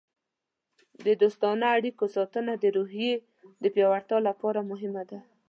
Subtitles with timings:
[1.05, 3.13] د دوستانه اړیکو ساتنه د روحیې
[3.63, 5.19] د پیاوړتیا لپاره مهمه ده.